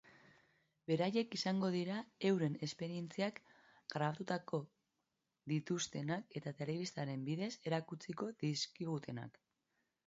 [0.91, 1.97] Beraiek izango dira
[2.29, 3.37] euren esperientziak
[3.97, 4.61] grabatuko
[5.55, 9.41] dituztenak eta telebistaren bidez erakutsiko dizkigutenak.